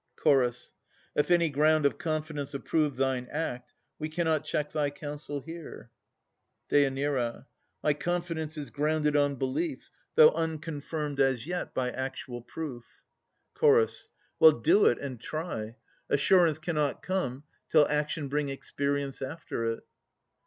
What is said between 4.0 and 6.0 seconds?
cannot check thy counsel here.